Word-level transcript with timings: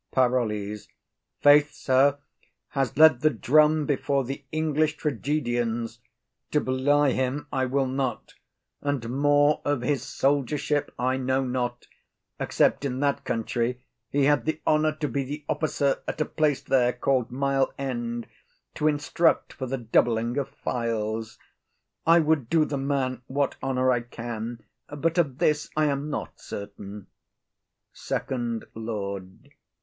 PAROLLES. 0.09 0.87
Faith, 1.41 1.73
sir, 1.73 2.17
has 2.69 2.97
led 2.97 3.21
the 3.21 3.29
drum 3.29 3.85
before 3.85 4.23
the 4.23 4.43
English 4.51 4.97
tragedians,—to 4.97 6.59
belie 6.59 7.11
him 7.11 7.45
I 7.53 7.67
will 7.67 7.85
not,—and 7.85 9.09
more 9.11 9.61
of 9.63 9.81
his 9.83 10.01
soldiership 10.01 10.91
I 10.97 11.17
know 11.17 11.43
not, 11.43 11.85
except 12.39 12.83
in 12.83 12.99
that 13.01 13.23
country 13.23 13.83
he 14.09 14.23
had 14.23 14.45
the 14.45 14.59
honour 14.65 14.93
to 14.93 15.07
be 15.07 15.23
the 15.23 15.45
officer 15.47 16.01
at 16.07 16.19
a 16.19 16.25
place 16.25 16.61
there 16.61 16.93
called 16.93 17.29
Mile 17.31 17.71
end, 17.77 18.25
to 18.73 18.87
instruct 18.87 19.53
for 19.53 19.67
the 19.67 19.77
doubling 19.77 20.35
of 20.39 20.49
files. 20.49 21.37
I 22.07 22.21
would 22.21 22.49
do 22.49 22.65
the 22.65 22.75
man 22.79 23.21
what 23.27 23.55
honour 23.61 23.91
I 23.91 24.01
can, 24.01 24.63
but 24.89 25.19
of 25.19 25.37
this 25.37 25.69
I 25.77 25.85
am 25.85 26.09
not 26.09 26.39
certain. 26.39 27.05
FIRST 27.93 28.63
LORD. 28.73 29.51